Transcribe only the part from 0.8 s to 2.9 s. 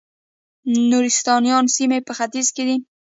نورستانیانو سیمې په ختیځ کې دي